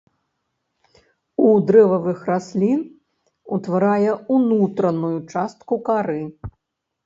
У 1.47 1.51
дрэвавых 1.67 2.19
раслін 2.31 2.81
утварае 3.57 4.11
ўнутраную 4.35 5.15
частку 5.37 5.83
кары. 5.91 6.21